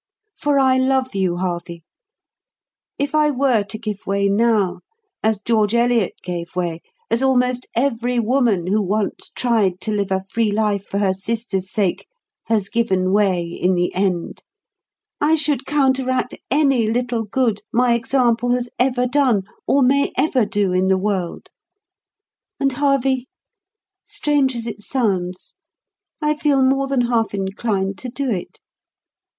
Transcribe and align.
For 0.35 0.57
I 0.57 0.79
love 0.79 1.13
you, 1.13 1.37
Harvey. 1.37 1.83
If 2.97 3.13
I 3.13 3.29
were 3.29 3.61
to 3.61 3.77
give 3.77 4.07
way 4.07 4.27
now, 4.29 4.79
as 5.21 5.39
George 5.39 5.75
Eliot 5.75 6.15
gave 6.23 6.55
way, 6.55 6.81
as 7.11 7.21
almost 7.21 7.67
every 7.75 8.17
woman 8.19 8.65
who 8.65 8.81
once 8.81 9.29
tried 9.29 9.79
to 9.81 9.91
live 9.91 10.11
a 10.11 10.23
free 10.31 10.51
life 10.51 10.87
for 10.87 10.97
her 10.97 11.13
sisters' 11.13 11.69
sake, 11.71 12.07
has 12.45 12.67
given 12.67 13.11
way 13.13 13.43
in 13.43 13.75
the 13.75 13.93
end, 13.93 14.41
I 15.21 15.35
should 15.35 15.67
counteract 15.67 16.33
any 16.49 16.87
little 16.89 17.21
good 17.23 17.61
my 17.71 17.93
example 17.93 18.53
has 18.53 18.69
ever 18.79 19.05
done 19.05 19.43
or 19.67 19.83
may 19.83 20.13
ever 20.17 20.47
do 20.47 20.73
in 20.73 20.87
the 20.87 20.97
world; 20.97 21.49
and 22.59 22.71
Harvey, 22.71 23.27
strange 24.03 24.55
as 24.55 24.65
it 24.65 24.81
sounds, 24.81 25.53
I 26.23 26.33
feel 26.35 26.63
more 26.63 26.87
than 26.87 27.01
half 27.01 27.35
inclined 27.35 27.99
to 27.99 28.09
do 28.09 28.31
it. 28.31 28.59